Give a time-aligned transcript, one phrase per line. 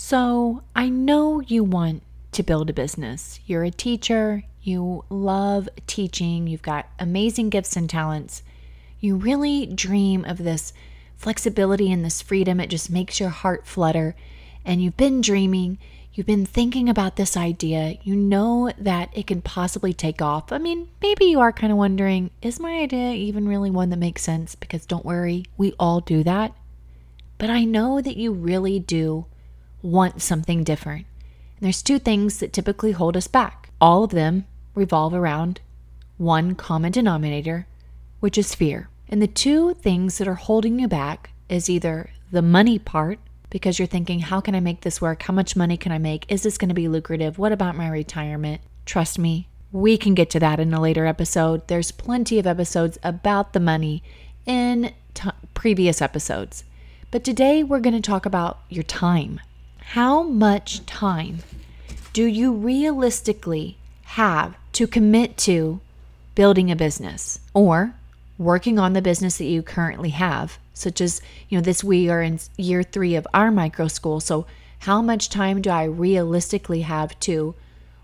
[0.00, 3.40] So, I know you want to build a business.
[3.46, 8.44] You're a teacher, you love teaching, you've got amazing gifts and talents.
[9.00, 10.72] You really dream of this
[11.16, 12.60] flexibility and this freedom.
[12.60, 14.14] It just makes your heart flutter.
[14.64, 15.78] And you've been dreaming,
[16.14, 17.98] you've been thinking about this idea.
[18.04, 20.52] You know that it can possibly take off.
[20.52, 23.96] I mean, maybe you are kind of wondering is my idea even really one that
[23.96, 24.54] makes sense?
[24.54, 26.54] Because don't worry, we all do that.
[27.36, 29.26] But I know that you really do
[29.82, 31.06] want something different.
[31.56, 33.70] And there's two things that typically hold us back.
[33.80, 35.60] All of them revolve around
[36.16, 37.66] one common denominator,
[38.20, 38.88] which is fear.
[39.08, 43.18] And the two things that are holding you back is either the money part,
[43.50, 45.22] because you're thinking, how can I make this work?
[45.22, 46.30] How much money can I make?
[46.30, 47.38] Is this going to be lucrative?
[47.38, 48.60] What about my retirement?
[48.84, 51.66] Trust me, we can get to that in a later episode.
[51.68, 54.02] There's plenty of episodes about the money
[54.44, 56.64] in t- previous episodes.
[57.10, 59.40] But today we're going to talk about your time.
[59.92, 61.38] How much time
[62.12, 65.80] do you realistically have to commit to
[66.34, 67.94] building a business or
[68.36, 70.58] working on the business that you currently have?
[70.74, 74.20] Such as, you know, this we are in year three of our micro school.
[74.20, 74.44] So,
[74.80, 77.54] how much time do I realistically have to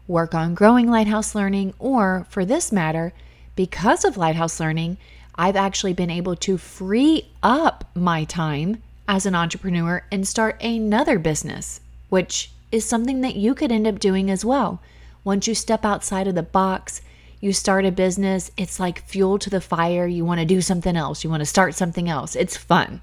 [0.09, 1.75] work on growing Lighthouse Learning?
[1.79, 3.13] Or, for this matter,
[3.57, 4.97] because of Lighthouse Learning,
[5.35, 11.19] I've actually been able to free up my time as an entrepreneur and start another
[11.19, 14.81] business, which is something that you could end up doing as well.
[15.23, 17.01] Once you step outside of the box,
[17.41, 20.07] you start a business, it's like fuel to the fire.
[20.07, 22.35] You want to do something else, you want to start something else.
[22.35, 23.01] It's fun,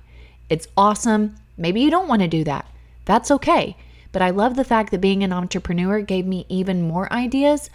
[0.50, 1.36] it's awesome.
[1.58, 2.66] Maybe you don't want to do that.
[3.06, 3.78] That's okay.
[4.12, 7.70] But I love the fact that being an entrepreneur gave me even more ideas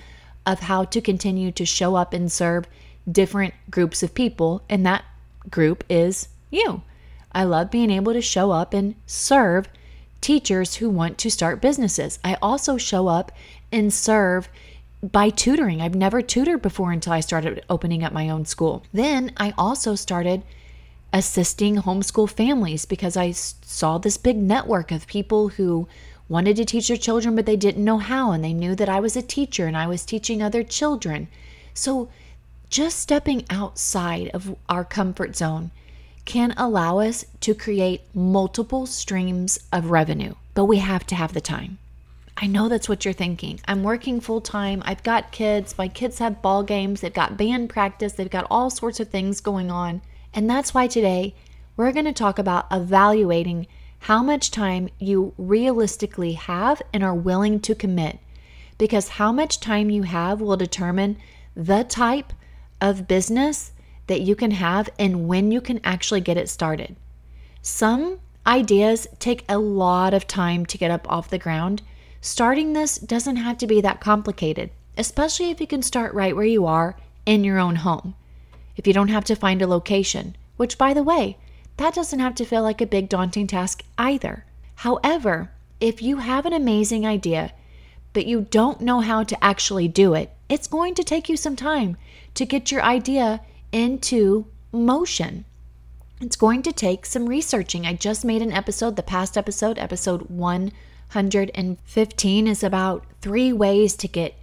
[0.44, 2.66] of how to continue to show up and serve
[3.10, 4.62] different groups of people.
[4.68, 5.04] And that
[5.50, 6.82] group is you.
[7.36, 9.68] I love being able to show up and serve
[10.22, 12.18] teachers who want to start businesses.
[12.24, 13.30] I also show up
[13.70, 14.48] and serve
[15.02, 15.82] by tutoring.
[15.82, 18.84] I've never tutored before until I started opening up my own school.
[18.90, 20.44] Then I also started
[21.12, 25.86] assisting homeschool families because I saw this big network of people who
[26.30, 28.32] wanted to teach their children, but they didn't know how.
[28.32, 31.28] And they knew that I was a teacher and I was teaching other children.
[31.74, 32.08] So
[32.70, 35.70] just stepping outside of our comfort zone
[36.26, 41.40] can allow us to create multiple streams of revenue, but we have to have the
[41.40, 41.78] time.
[42.36, 43.60] I know that's what you're thinking.
[43.66, 44.82] I'm working full time.
[44.84, 45.78] I've got kids.
[45.78, 47.00] My kids have ball games.
[47.00, 48.12] They've got band practice.
[48.12, 50.02] They've got all sorts of things going on.
[50.34, 51.34] And that's why today
[51.78, 53.66] we're going to talk about evaluating
[54.00, 58.18] how much time you realistically have and are willing to commit.
[58.76, 61.16] Because how much time you have will determine
[61.54, 62.34] the type
[62.82, 63.72] of business
[64.06, 66.96] that you can have and when you can actually get it started.
[67.62, 71.82] Some ideas take a lot of time to get up off the ground.
[72.20, 76.44] Starting this doesn't have to be that complicated, especially if you can start right where
[76.44, 78.14] you are in your own home.
[78.76, 81.38] If you don't have to find a location, which by the way,
[81.76, 84.44] that doesn't have to feel like a big daunting task either.
[84.76, 85.50] However,
[85.80, 87.52] if you have an amazing idea,
[88.12, 91.56] but you don't know how to actually do it, it's going to take you some
[91.56, 91.96] time
[92.34, 93.40] to get your idea
[93.72, 95.44] into motion.
[96.20, 97.84] It's going to take some researching.
[97.86, 104.08] I just made an episode, the past episode, episode 115, is about three ways to
[104.08, 104.34] get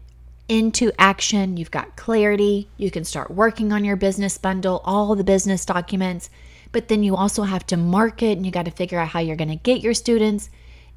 [0.48, 1.58] into action.
[1.58, 6.30] You've got clarity, you can start working on your business bundle, all the business documents,
[6.72, 9.36] but then you also have to market and you got to figure out how you're
[9.36, 10.50] going to get your students.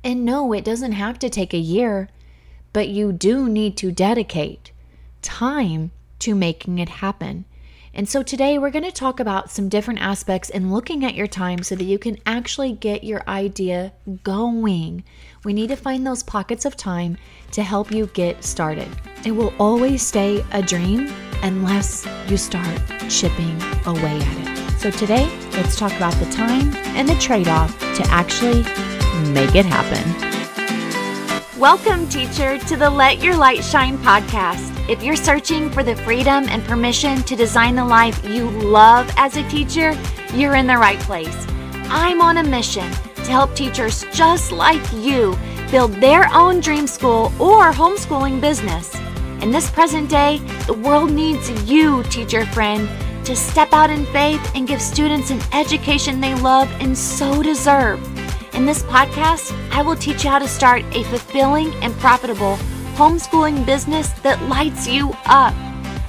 [0.03, 2.09] And no, it doesn't have to take a year,
[2.73, 4.73] but you do need to dedicate
[5.23, 7.45] time to making it happen.
[7.97, 11.27] And so today we're going to talk about some different aspects and looking at your
[11.27, 15.03] time so that you can actually get your idea going.
[15.45, 17.17] We need to find those pockets of time
[17.53, 18.89] to help you get started.
[19.25, 21.11] It will always stay a dream
[21.43, 24.78] unless you start chipping away at it.
[24.78, 28.63] So today, let's talk about the time and the trade off to actually
[29.33, 30.05] make it happen.
[31.59, 34.76] Welcome, teacher, to the Let Your Light Shine podcast.
[34.88, 39.36] If you're searching for the freedom and permission to design the life you love as
[39.36, 39.98] a teacher,
[40.33, 41.44] you're in the right place.
[41.91, 45.36] I'm on a mission to help teachers just like you
[45.72, 48.94] build their own dream school or homeschooling business.
[49.42, 50.38] In this present day,
[50.68, 52.88] the world needs you, teacher friend,
[53.27, 57.98] to step out in faith and give students an education they love and so deserve.
[58.54, 62.56] In this podcast, I will teach you how to start a fulfilling and profitable
[62.97, 65.53] homeschooling business that lights you up.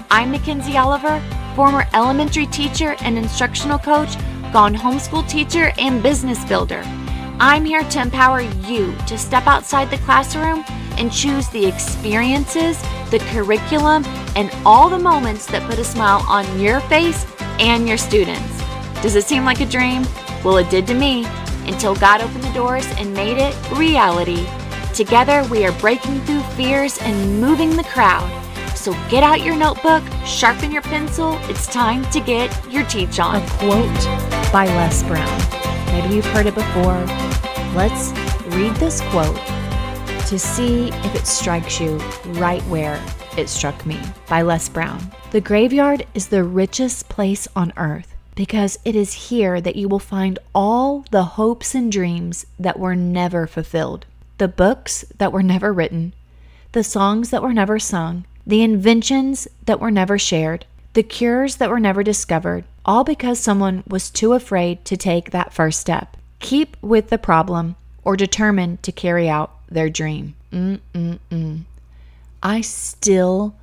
[0.10, 1.22] I'm Mackenzie Oliver,
[1.54, 4.16] former elementary teacher and instructional coach,
[4.54, 6.82] gone homeschool teacher and business builder.
[7.42, 10.64] I'm here to empower you to step outside the classroom
[10.98, 12.82] and choose the experiences,
[13.12, 14.06] the curriculum,
[14.38, 17.26] and all the moments that put a smile on your face
[17.60, 18.64] and your students.
[19.02, 20.04] Does it seem like a dream?
[20.42, 21.26] Well, it did to me
[21.66, 24.48] until God opened the doors and made it reality.
[24.98, 28.28] Together, we are breaking through fears and moving the crowd.
[28.76, 31.38] So get out your notebook, sharpen your pencil.
[31.44, 33.36] It's time to get your teach on.
[33.36, 35.40] A quote by Les Brown.
[35.94, 36.98] Maybe you've heard it before.
[37.76, 38.10] Let's
[38.56, 39.36] read this quote
[40.30, 41.98] to see if it strikes you
[42.30, 43.00] right where
[43.38, 45.12] it struck me by Les Brown.
[45.30, 50.00] The graveyard is the richest place on earth because it is here that you will
[50.00, 55.74] find all the hopes and dreams that were never fulfilled, the books that were never
[55.74, 56.14] written,
[56.72, 61.70] the songs that were never sung, the inventions that were never shared, the cures that
[61.70, 66.16] were never discovered, all because someone was too afraid to take that first step.
[66.40, 70.36] Keep with the problem or determined to carry out their dream.
[70.52, 71.64] Mm-mm-mm.
[72.42, 73.56] I still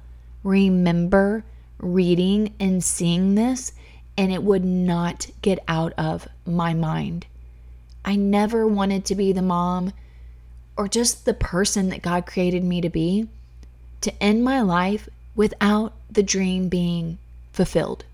[0.42, 1.44] remember
[1.78, 3.72] reading and seeing this
[4.16, 7.26] and it would not get out of my mind.
[8.04, 9.92] I never wanted to be the mom
[10.76, 13.28] or just the person that God created me to be
[14.00, 17.18] to end my life without the dream being
[17.52, 18.04] fulfilled.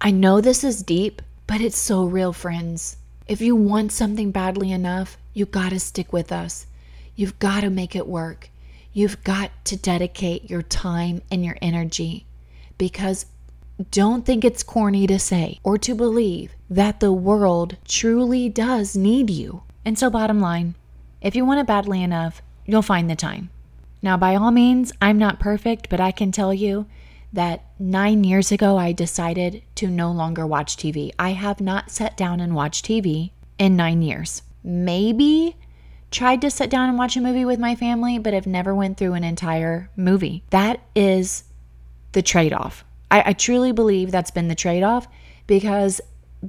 [0.00, 2.96] I know this is deep, but it's so real, friends.
[3.28, 6.66] If you want something badly enough, you gotta stick with us.
[7.14, 8.50] You've gotta make it work.
[8.92, 12.26] You've got to dedicate your time and your energy
[12.78, 13.26] because
[13.90, 19.28] don't think it's corny to say or to believe that the world truly does need
[19.28, 19.62] you.
[19.84, 20.74] And so, bottom line,
[21.26, 23.50] if you want it badly enough, you'll find the time.
[24.00, 26.86] Now, by all means, I'm not perfect, but I can tell you
[27.32, 31.10] that nine years ago, I decided to no longer watch TV.
[31.18, 34.42] I have not sat down and watched TV in nine years.
[34.62, 35.56] Maybe
[36.12, 38.96] tried to sit down and watch a movie with my family, but have never went
[38.96, 40.44] through an entire movie.
[40.50, 41.42] That is
[42.12, 42.84] the trade off.
[43.10, 45.08] I, I truly believe that's been the trade off
[45.48, 46.00] because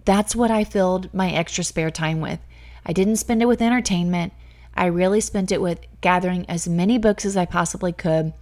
[0.05, 2.39] that's what I filled my extra spare time with.
[2.85, 4.33] I didn't spend it with entertainment.
[4.77, 8.33] I really spent it with gathering as many books as I possibly could,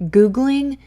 [0.00, 0.78] Googling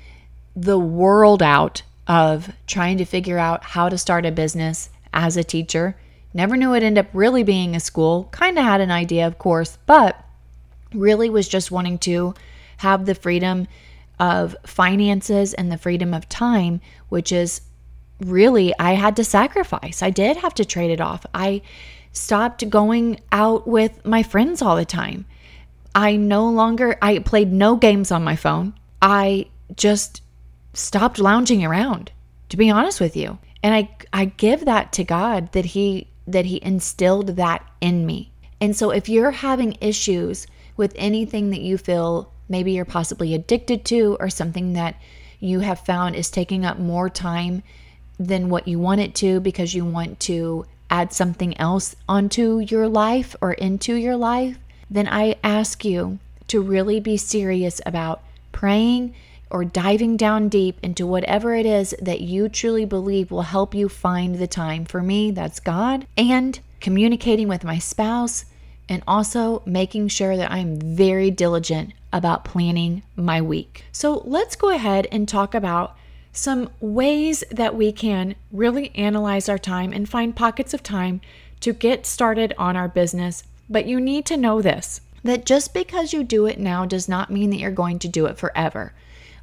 [0.55, 5.43] the world out of trying to figure out how to start a business as a
[5.43, 5.95] teacher.
[6.33, 8.27] Never knew it ended up really being a school.
[8.31, 10.21] Kind of had an idea, of course, but
[10.93, 12.33] really was just wanting to
[12.77, 13.67] have the freedom
[14.19, 17.61] of finances and the freedom of time, which is
[18.19, 20.01] really, I had to sacrifice.
[20.01, 21.25] I did have to trade it off.
[21.33, 21.61] I
[22.15, 25.25] stopped going out with my friends all the time.
[25.93, 28.73] I no longer, I played no games on my phone.
[29.01, 30.21] I just
[30.73, 32.11] stopped lounging around,
[32.49, 33.37] to be honest with you.
[33.63, 38.31] And I, I give that to God that He, that He instilled that in me.
[38.59, 40.47] And so if you're having issues
[40.77, 44.95] with anything that you feel maybe you're possibly addicted to or something that
[45.39, 47.63] you have found is taking up more time
[48.19, 50.65] than what you want it to because you want to
[50.95, 54.57] add something else onto your life or into your life,
[54.89, 59.13] then I ask you to really be serious about praying
[59.49, 63.89] or diving down deep into whatever it is that you truly believe will help you
[63.89, 64.85] find the time.
[64.85, 68.45] For me, that's God, and communicating with my spouse,
[68.87, 73.83] and also making sure that I'm very diligent about planning my week.
[73.91, 75.97] So let's go ahead and talk about
[76.35, 81.21] some ways that we can really analyze our time and find pockets of time
[81.61, 83.43] to get started on our business.
[83.69, 87.31] But you need to know this that just because you do it now does not
[87.31, 88.93] mean that you're going to do it forever.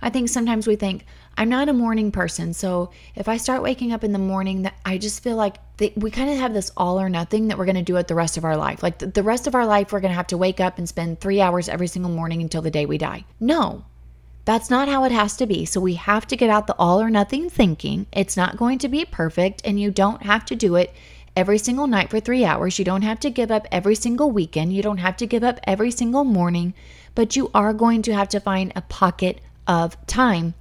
[0.00, 1.04] I think sometimes we think,
[1.36, 2.52] I'm not a morning person.
[2.52, 5.92] So if I start waking up in the morning, that I just feel like they,
[5.96, 8.14] we kind of have this all or nothing that we're going to do it the
[8.14, 8.82] rest of our life.
[8.82, 10.88] Like the, the rest of our life, we're going to have to wake up and
[10.88, 13.24] spend three hours every single morning until the day we die.
[13.40, 13.84] No,
[14.44, 15.64] that's not how it has to be.
[15.64, 18.06] So we have to get out the all or nothing thinking.
[18.12, 20.92] It's not going to be perfect, and you don't have to do it
[21.36, 22.78] every single night for three hours.
[22.78, 24.72] You don't have to give up every single weekend.
[24.72, 26.74] You don't have to give up every single morning,
[27.14, 30.54] but you are going to have to find a pocket of time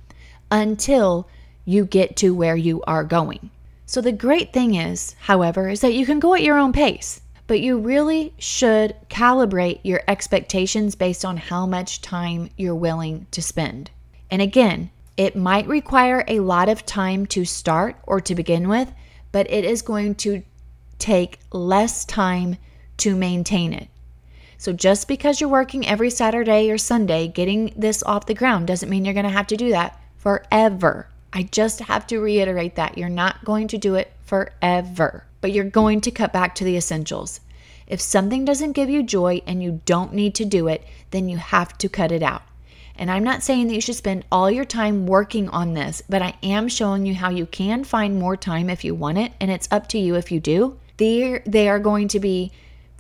[0.52, 1.28] until
[1.66, 3.50] you get to where you are going.
[3.86, 7.22] So, the great thing is, however, is that you can go at your own pace,
[7.52, 13.42] but you really should calibrate your expectations based on how much time you're willing to
[13.42, 13.92] spend.
[14.30, 18.94] And again, it might require a lot of time to start or to begin with,
[19.34, 20.44] but it is going to
[20.98, 22.56] take less time
[22.96, 23.90] to maintain it.
[24.58, 28.88] So just because you're working every Saturday or Sunday getting this off the ground doesn't
[28.88, 31.10] mean you're going to have to do that forever.
[31.34, 35.66] I just have to reiterate that you're not going to do it forever, but you're
[35.66, 37.42] going to cut back to the essentials.
[37.88, 41.38] If something doesn't give you joy and you don't need to do it, then you
[41.38, 42.44] have to cut it out.
[42.96, 46.22] And I'm not saying that you should spend all your time working on this, but
[46.22, 49.50] I am showing you how you can find more time if you want it, and
[49.50, 50.78] it's up to you if you do.
[50.98, 52.52] There, they are going to be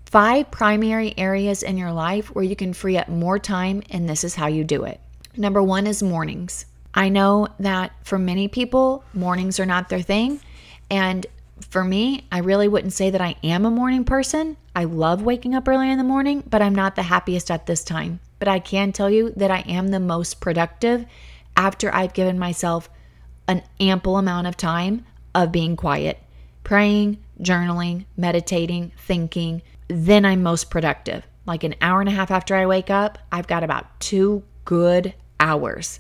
[0.05, 4.23] five primary areas in your life where you can free up more time, and this
[4.23, 4.99] is how you do it.
[5.37, 6.65] Number one is mornings.
[6.93, 10.41] I know that for many people, mornings are not their thing.
[10.89, 11.25] And
[11.69, 14.57] for me, I really wouldn't say that I am a morning person.
[14.75, 17.83] I love waking up early in the morning, but I'm not the happiest at this
[17.83, 18.19] time.
[18.39, 21.05] But I can tell you that I am the most productive
[21.55, 22.89] after I've given myself
[23.47, 26.19] an ample amount of time of being quiet,
[26.63, 29.61] praying, journaling, meditating, thinking.
[29.87, 31.25] Then I'm most productive.
[31.45, 35.13] Like an hour and a half after I wake up, I've got about two good
[35.39, 35.99] hours.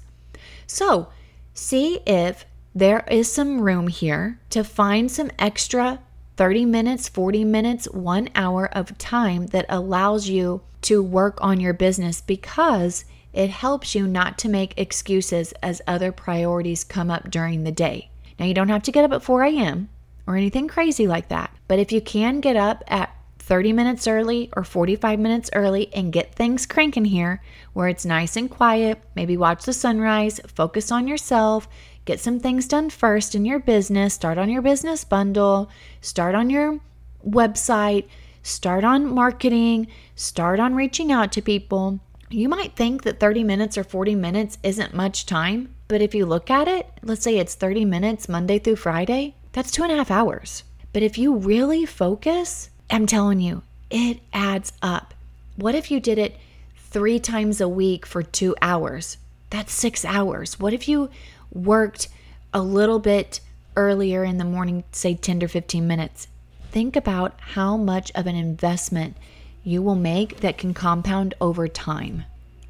[0.67, 1.09] So,
[1.53, 5.99] see if there is some room here to find some extra
[6.37, 11.73] 30 minutes, 40 minutes, one hour of time that allows you to work on your
[11.73, 17.63] business because it helps you not to make excuses as other priorities come up during
[17.63, 18.09] the day.
[18.39, 19.89] Now, you don't have to get up at 4 a.m.
[20.25, 24.49] or anything crazy like that, but if you can get up at 30 minutes early
[24.55, 27.41] or 45 minutes early and get things cranking here
[27.73, 31.67] where it's nice and quiet, maybe watch the sunrise, focus on yourself,
[32.05, 34.13] Get some things done first in your business.
[34.13, 35.69] Start on your business bundle,
[36.01, 36.79] start on your
[37.27, 38.07] website,
[38.41, 41.99] start on marketing, start on reaching out to people.
[42.29, 46.25] You might think that 30 minutes or 40 minutes isn't much time, but if you
[46.25, 49.97] look at it, let's say it's 30 minutes Monday through Friday, that's two and a
[49.97, 50.63] half hours.
[50.93, 55.13] But if you really focus, I'm telling you, it adds up.
[55.55, 56.37] What if you did it
[56.77, 59.17] three times a week for two hours?
[59.49, 60.59] That's six hours.
[60.59, 61.09] What if you
[61.51, 62.07] worked
[62.53, 63.39] a little bit
[63.75, 66.27] earlier in the morning, say 10 to 15 minutes,
[66.71, 69.15] think about how much of an investment
[69.63, 72.25] you will make that can compound over time.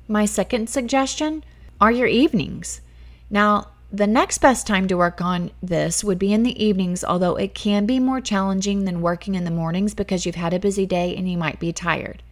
[0.08, 1.44] My second suggestion
[1.80, 2.82] are your evenings.
[3.30, 7.36] Now, the next best time to work on this would be in the evenings, although
[7.36, 10.86] it can be more challenging than working in the mornings because you've had a busy
[10.86, 12.24] day and you might be tired.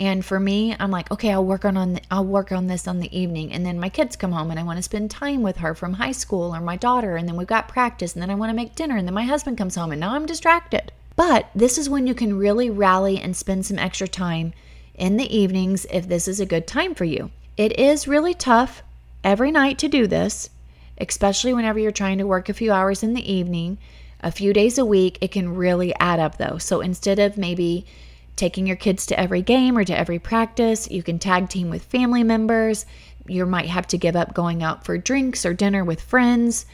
[0.00, 2.88] And for me, I'm like, okay, I'll work on, on the, I'll work on this
[2.88, 3.52] on the evening.
[3.52, 5.92] And then my kids come home and I want to spend time with her from
[5.92, 7.16] high school or my daughter.
[7.16, 8.14] And then we've got practice.
[8.14, 8.96] And then I want to make dinner.
[8.96, 10.90] And then my husband comes home and now I'm distracted.
[11.16, 14.54] But this is when you can really rally and spend some extra time
[14.94, 17.30] in the evenings if this is a good time for you.
[17.58, 18.82] It is really tough
[19.22, 20.48] every night to do this,
[20.96, 23.76] especially whenever you're trying to work a few hours in the evening.
[24.22, 26.56] A few days a week, it can really add up though.
[26.56, 27.84] So instead of maybe
[28.40, 30.90] taking your kids to every game or to every practice.
[30.90, 32.86] You can tag team with family members.
[33.26, 36.64] You might have to give up going out for drinks or dinner with friends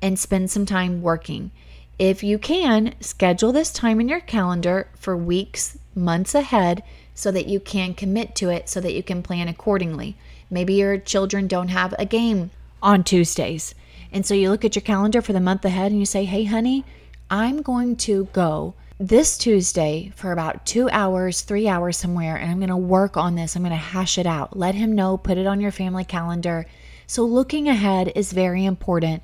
[0.00, 1.50] and spend some time working.
[1.98, 7.48] If you can, schedule this time in your calendar for weeks, months ahead so that
[7.48, 10.16] you can commit to it so that you can plan accordingly.
[10.48, 13.74] Maybe your children don't have a game on Tuesdays.
[14.12, 16.44] And so you look at your calendar for the month ahead and you say, hey,
[16.44, 16.84] honey,
[17.28, 22.58] I'm going to go this Tuesday for about two hours, three hours somewhere, and I'm
[22.58, 23.54] going to work on this.
[23.54, 24.56] I'm going to hash it out.
[24.56, 26.66] Let him know, put it on your family calendar.
[27.06, 29.22] So, looking ahead is very important.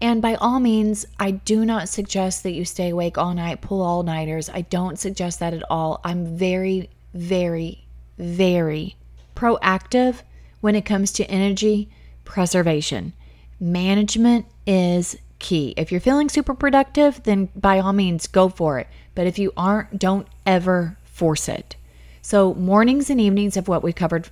[0.00, 3.80] And by all means, I do not suggest that you stay awake all night, pull
[3.80, 4.50] all nighters.
[4.50, 6.00] I don't suggest that at all.
[6.04, 7.86] I'm very, very,
[8.18, 8.96] very
[9.34, 10.22] proactive
[10.60, 11.88] when it comes to energy
[12.24, 13.14] preservation.
[13.58, 15.74] Management is key.
[15.76, 18.88] If you're feeling super productive, then by all means, go for it.
[19.14, 21.76] But if you aren't, don't ever force it.
[22.22, 24.30] So, mornings and evenings of what we covered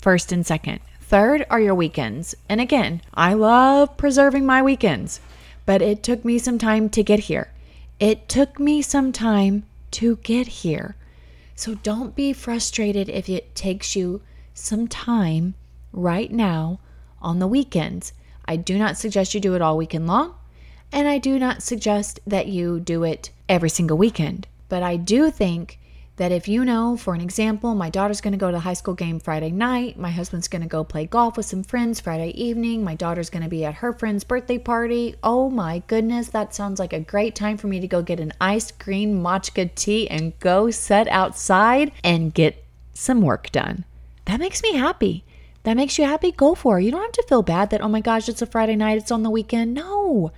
[0.00, 0.80] first and second.
[1.00, 2.34] Third are your weekends.
[2.48, 5.20] And again, I love preserving my weekends,
[5.66, 7.50] but it took me some time to get here.
[8.00, 10.96] It took me some time to get here.
[11.54, 14.22] So don't be frustrated if it takes you
[14.54, 15.54] some time
[15.92, 16.80] right now
[17.20, 18.12] on the weekends.
[18.44, 20.34] I do not suggest you do it all weekend long.
[20.90, 24.46] And I do not suggest that you do it every single weekend.
[24.68, 25.78] But I do think
[26.16, 28.74] that if you know, for an example, my daughter's going to go to the high
[28.74, 32.28] school game Friday night, my husband's going to go play golf with some friends Friday
[32.40, 35.14] evening, my daughter's going to be at her friend's birthday party.
[35.22, 38.34] Oh my goodness, that sounds like a great time for me to go get an
[38.40, 43.84] ice green matcha tea and go sit outside and get some work done.
[44.26, 45.24] That makes me happy.
[45.64, 46.32] That makes you happy?
[46.32, 46.84] Go for it.
[46.84, 49.12] You don't have to feel bad that, oh my gosh, it's a Friday night, it's
[49.12, 49.74] on the weekend.
[49.74, 50.32] No.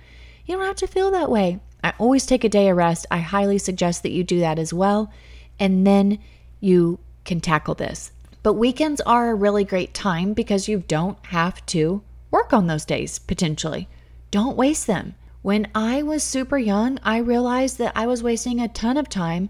[0.45, 1.59] You don't have to feel that way.
[1.83, 3.05] I always take a day of rest.
[3.09, 5.11] I highly suggest that you do that as well.
[5.59, 6.19] And then
[6.59, 8.11] you can tackle this.
[8.43, 12.85] But weekends are a really great time because you don't have to work on those
[12.85, 13.87] days potentially.
[14.29, 15.15] Don't waste them.
[15.41, 19.49] When I was super young, I realized that I was wasting a ton of time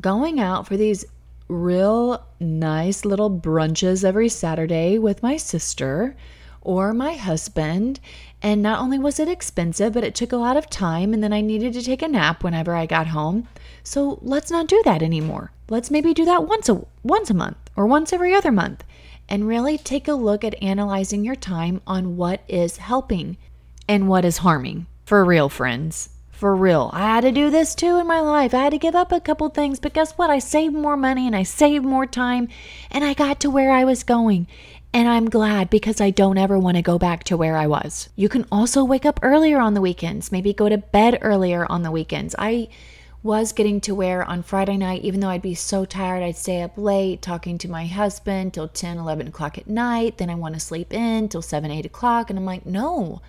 [0.00, 1.04] going out for these
[1.48, 6.16] real nice little brunches every Saturday with my sister
[6.60, 8.00] or my husband.
[8.42, 11.14] And not only was it expensive, but it took a lot of time.
[11.14, 13.48] And then I needed to take a nap whenever I got home.
[13.82, 15.52] So let's not do that anymore.
[15.68, 18.84] Let's maybe do that once a once a month or once every other month.
[19.28, 23.38] And really take a look at analyzing your time on what is helping
[23.88, 24.86] and what is harming.
[25.06, 26.10] For real, friends.
[26.34, 26.90] For real.
[26.92, 28.54] I had to do this too in my life.
[28.54, 30.30] I had to give up a couple things, but guess what?
[30.30, 32.48] I saved more money and I saved more time
[32.90, 34.48] and I got to where I was going.
[34.92, 38.08] And I'm glad because I don't ever want to go back to where I was.
[38.16, 41.82] You can also wake up earlier on the weekends, maybe go to bed earlier on
[41.82, 42.34] the weekends.
[42.36, 42.68] I
[43.22, 46.62] was getting to where on Friday night, even though I'd be so tired, I'd stay
[46.62, 50.18] up late talking to my husband till 10, 11 o'clock at night.
[50.18, 52.28] Then I want to sleep in till 7, 8 o'clock.
[52.28, 53.22] And I'm like, no,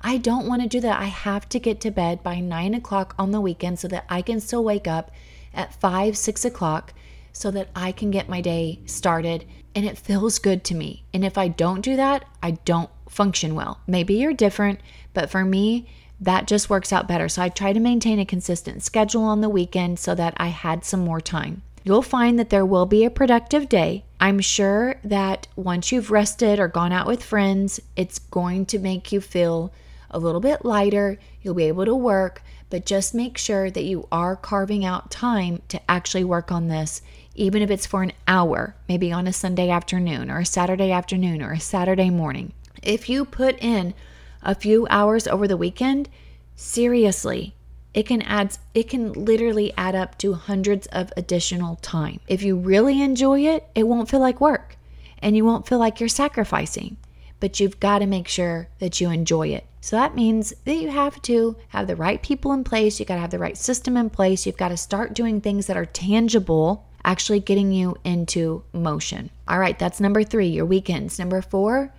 [0.00, 1.00] I don't want to do that.
[1.00, 4.22] I have to get to bed by 9 o'clock on the weekend so that I
[4.22, 5.10] can still wake up
[5.54, 6.92] at 5, 6 o'clock
[7.32, 11.04] so that I can get my day started and it feels good to me.
[11.12, 13.80] And if I don't do that, I don't function well.
[13.86, 14.80] Maybe you're different,
[15.12, 15.86] but for me,
[16.18, 17.28] that just works out better.
[17.28, 20.84] So I try to maintain a consistent schedule on the weekend so that I had
[20.84, 21.62] some more time.
[21.84, 24.04] You'll find that there will be a productive day.
[24.18, 29.12] I'm sure that once you've rested or gone out with friends, it's going to make
[29.12, 29.72] you feel
[30.10, 31.18] a little bit lighter.
[31.42, 35.62] You'll be able to work, but just make sure that you are carving out time
[35.68, 37.02] to actually work on this
[37.36, 41.42] even if it's for an hour, maybe on a Sunday afternoon or a Saturday afternoon
[41.42, 42.52] or a Saturday morning.
[42.82, 43.94] If you put in
[44.42, 46.08] a few hours over the weekend,
[46.54, 47.54] seriously,
[47.94, 52.20] it can add it can literally add up to hundreds of additional time.
[52.26, 54.76] If you really enjoy it, it won't feel like work
[55.18, 56.96] and you won't feel like you're sacrificing.
[57.40, 59.66] But you've got to make sure that you enjoy it.
[59.80, 63.14] So that means that you have to have the right people in place, you got
[63.16, 65.84] to have the right system in place, you've got to start doing things that are
[65.84, 69.30] tangible actually getting you into motion.
[69.46, 71.18] All right, that's number three, your weekends.
[71.18, 71.94] Number four,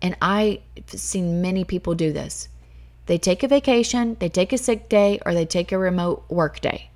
[0.00, 2.48] and I've seen many people do this
[3.06, 6.60] they take a vacation, they take a sick day, or they take a remote work
[6.60, 6.90] day.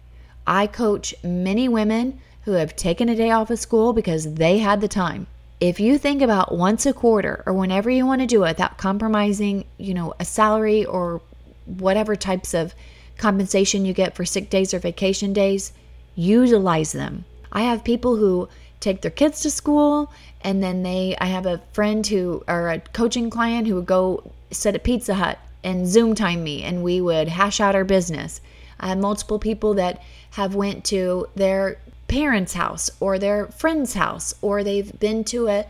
[0.46, 4.80] I coach many women who have taken a day off of school because they had
[4.80, 5.26] the time.
[5.58, 8.76] If you think about once a quarter or whenever you want to do it without
[8.76, 11.22] compromising, you know, a salary or
[11.64, 12.74] whatever types of
[13.16, 15.72] compensation you get for sick days or vacation days,
[16.14, 17.24] utilize them.
[17.52, 21.62] I have people who take their kids to school and then they I have a
[21.72, 26.14] friend who or a coaching client who would go sit at Pizza Hut and Zoom
[26.14, 28.42] time me and we would hash out our business.
[28.78, 34.34] I have multiple people that have went to their parents' house or their friend's house
[34.40, 35.66] or they've been to a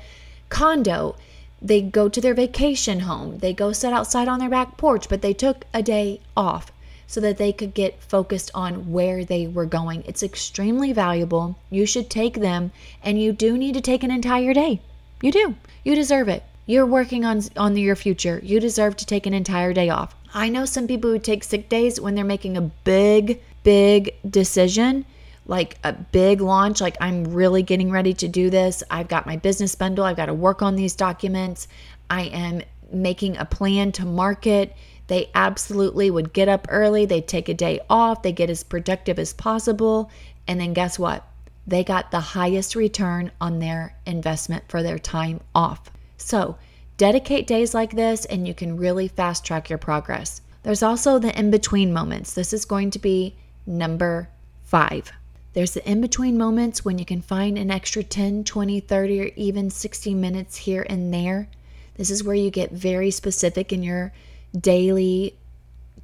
[0.49, 1.17] condo.
[1.61, 3.39] They go to their vacation home.
[3.39, 6.71] They go sit outside on their back porch, but they took a day off
[7.07, 10.03] so that they could get focused on where they were going.
[10.07, 11.57] It's extremely valuable.
[11.71, 12.73] You should take them,
[13.03, 14.81] and you do need to take an entire day.
[15.23, 15.55] You do.
[15.85, 16.43] You deserve it.
[16.67, 18.41] You're working on on your future.
[18.43, 20.15] You deserve to take an entire day off.
[20.35, 25.07] I know some people who take sick days when they're making a big, big decision,
[25.47, 28.83] like a big launch, like I'm really getting ready to do this.
[28.91, 30.05] I've got my business bundle.
[30.05, 31.69] I've got to work on these documents.
[32.11, 34.75] I am making a plan to market
[35.09, 39.19] they absolutely would get up early, they'd take a day off, they get as productive
[39.19, 40.11] as possible.
[40.49, 41.25] And then guess what?
[41.67, 45.91] They got the highest return on their investment for their time off.
[46.17, 46.57] So,
[46.97, 50.41] dedicate days like this and you can really fast track your progress.
[50.63, 52.35] There's also the in between moments.
[52.35, 54.29] This is going to be number
[54.65, 55.13] five.
[55.57, 59.31] There's the in between moments when you can find an extra 10, 20, 30, or
[59.37, 61.49] even 60 minutes here and there.
[61.95, 64.13] This is where you get very specific in your
[64.55, 65.35] daily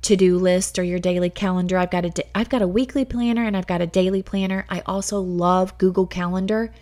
[0.01, 1.77] to-do list or your daily calendar.
[1.77, 4.65] I've got a I've got a weekly planner and I've got a daily planner.
[4.71, 6.73] I also love Google Calendar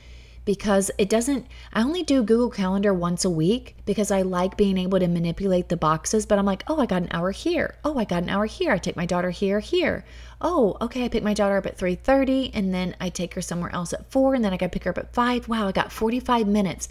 [0.50, 4.78] because it doesn't I only do Google Calendar once a week because I like being
[4.78, 7.76] able to manipulate the boxes, but I'm like, "Oh, I got an hour here.
[7.84, 8.72] Oh, I got an hour here.
[8.72, 10.04] I take my daughter here, here.
[10.40, 13.72] Oh, okay, I pick my daughter up at 3:30 and then I take her somewhere
[13.72, 15.46] else at 4 and then I got to pick her up at 5.
[15.46, 16.88] Wow, I got 45 minutes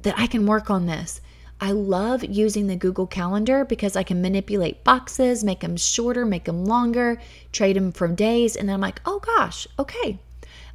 [0.00, 1.20] that I can work on this.
[1.60, 6.44] I love using the Google Calendar because I can manipulate boxes, make them shorter, make
[6.44, 7.20] them longer,
[7.52, 8.56] trade them from days.
[8.56, 10.18] And then I'm like, oh gosh, okay,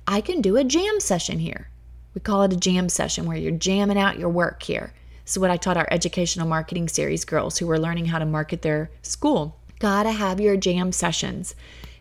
[0.05, 1.71] I can do a jam session here.
[2.17, 4.91] We call it a jam session where you're jamming out your work here.
[5.23, 8.25] This is what I taught our educational marketing series girls who were learning how to
[8.25, 9.55] market their school.
[9.77, 11.53] Gotta have your jam sessions.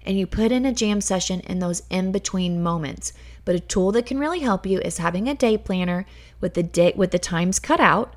[0.06, 3.12] And you put in a jam session in those in between moments.
[3.44, 6.06] But a tool that can really help you is having a day planner
[6.40, 8.16] with the date with the times cut out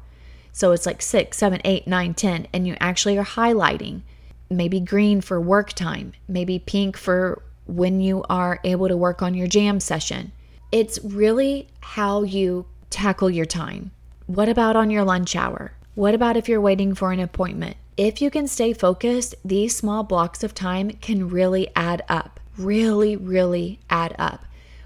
[0.54, 4.04] so it's like six, seven, eight, nine, ten, and you actually are highlighting
[4.50, 9.34] maybe green for work time, maybe pink for when you are able to work on
[9.34, 10.32] your jam session.
[10.72, 13.90] It's really how you tackle your time.
[14.28, 15.72] What about on your lunch hour?
[15.96, 17.76] What about if you're waiting for an appointment?
[17.98, 22.40] If you can stay focused, these small blocks of time can really add up.
[22.56, 24.46] Really, really add up.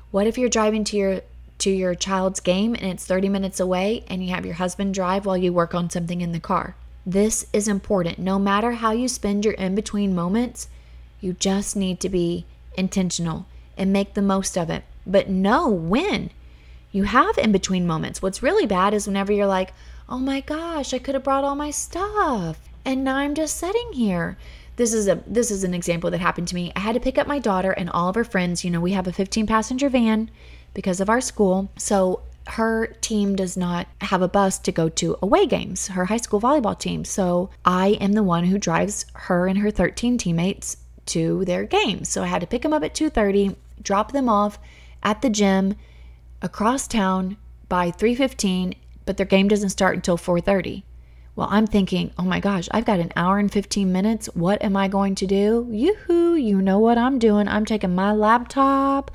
[0.09, 1.21] What if you're driving to your
[1.59, 5.25] to your child's game and it's 30 minutes away and you have your husband drive
[5.25, 6.77] while you work on something in the car?
[7.05, 8.19] This is important.
[8.19, 10.69] No matter how you spend your in between moments,
[11.19, 12.45] you just need to be
[12.77, 14.83] intentional and make the most of it.
[15.05, 16.31] But know when
[16.91, 18.21] you have in between moments.
[18.21, 19.73] What's really bad is whenever you're like,
[20.07, 23.93] oh my gosh, I could have brought all my stuff and now I'm just sitting
[23.93, 24.37] here.
[24.75, 26.71] This is a this is an example that happened to me.
[26.75, 28.63] I had to pick up my daughter and all of her friends.
[28.63, 30.31] You know, we have a 15 passenger van
[30.73, 31.71] because of our school.
[31.77, 36.17] So her team does not have a bus to go to away games, her high
[36.17, 37.05] school volleyball team.
[37.05, 42.09] So I am the one who drives her and her 13 teammates to their games.
[42.09, 44.57] So I had to pick them up at 2:30, drop them off
[45.03, 45.75] at the gym
[46.41, 47.37] across town
[47.69, 48.73] by 3:15,
[49.05, 50.83] but their game doesn't start until 4:30.
[51.35, 54.27] Well, I'm thinking, oh my gosh, I've got an hour and 15 minutes.
[54.35, 55.67] What am I going to do?
[55.71, 57.47] Yoo-hoo, you know what I'm doing.
[57.47, 59.09] I'm taking my laptop,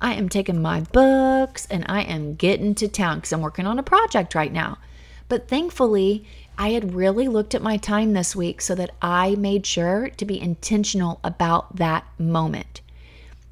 [0.00, 3.78] I am taking my books, and I am getting to town because I'm working on
[3.78, 4.78] a project right now.
[5.28, 6.24] But thankfully,
[6.56, 10.24] I had really looked at my time this week so that I made sure to
[10.24, 12.82] be intentional about that moment.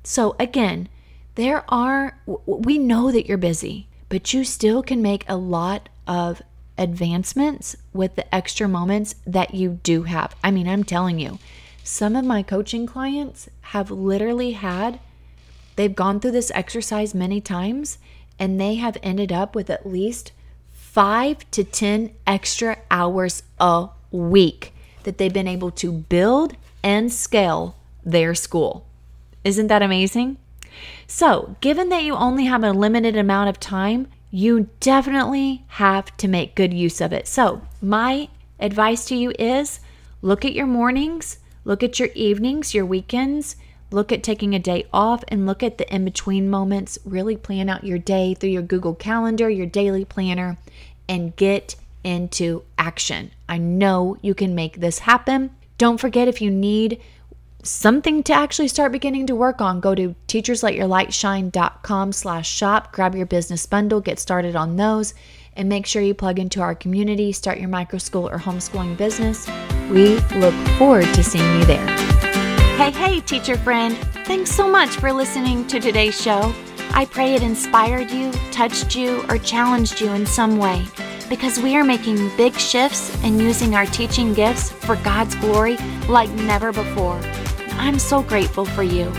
[0.05, 0.88] So, again,
[1.34, 6.42] there are, we know that you're busy, but you still can make a lot of
[6.76, 10.34] advancements with the extra moments that you do have.
[10.42, 11.38] I mean, I'm telling you,
[11.84, 15.00] some of my coaching clients have literally had,
[15.76, 17.98] they've gone through this exercise many times
[18.38, 20.32] and they have ended up with at least
[20.72, 27.76] five to 10 extra hours a week that they've been able to build and scale
[28.04, 28.86] their school.
[29.44, 30.36] Isn't that amazing?
[31.06, 36.28] So, given that you only have a limited amount of time, you definitely have to
[36.28, 37.28] make good use of it.
[37.28, 39.80] So, my advice to you is
[40.22, 43.56] look at your mornings, look at your evenings, your weekends,
[43.90, 46.98] look at taking a day off, and look at the in between moments.
[47.04, 50.56] Really plan out your day through your Google Calendar, your daily planner,
[51.08, 53.30] and get into action.
[53.48, 55.50] I know you can make this happen.
[55.78, 57.00] Don't forget if you need
[57.62, 63.27] something to actually start beginning to work on, go to teachersletyourlightshine.com slash shop, grab your
[63.27, 65.14] business bundle, get started on those,
[65.55, 69.48] and make sure you plug into our community, start your micro school or homeschooling business.
[69.90, 71.87] We look forward to seeing you there.
[72.77, 73.96] Hey, hey, teacher friend.
[74.25, 76.55] Thanks so much for listening to today's show.
[76.94, 80.85] I pray it inspired you, touched you, or challenged you in some way
[81.29, 86.29] because we are making big shifts and using our teaching gifts for God's glory like
[86.31, 87.18] never before.
[87.82, 89.10] I'm so grateful for you.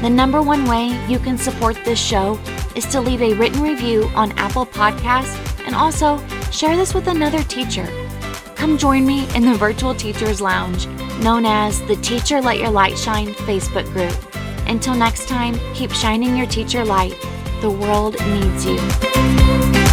[0.00, 2.38] The number one way you can support this show
[2.76, 7.42] is to leave a written review on Apple Podcasts and also share this with another
[7.42, 7.88] teacher.
[8.54, 10.86] Come join me in the Virtual Teachers Lounge,
[11.24, 14.16] known as the Teacher Let Your Light Shine Facebook group.
[14.68, 17.16] Until next time, keep shining your teacher light.
[17.62, 19.83] The world needs you.